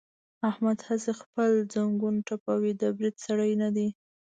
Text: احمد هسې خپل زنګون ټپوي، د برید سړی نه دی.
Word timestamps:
احمد 0.49 0.79
هسې 0.87 1.11
خپل 1.21 1.51
زنګون 1.73 2.15
ټپوي، 2.27 2.71
د 2.81 2.83
برید 2.97 3.15
سړی 3.25 3.51
نه 3.61 3.69
دی. 3.75 3.87